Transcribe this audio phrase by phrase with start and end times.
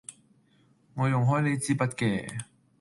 [0.95, 2.45] 我用開呢枝筆嘅